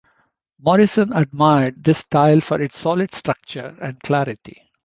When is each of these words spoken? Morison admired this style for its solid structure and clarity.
Morison 0.59 1.13
admired 1.13 1.83
this 1.83 1.99
style 1.99 2.41
for 2.41 2.59
its 2.59 2.75
solid 2.75 3.13
structure 3.13 3.77
and 3.79 3.99
clarity. 3.99 4.67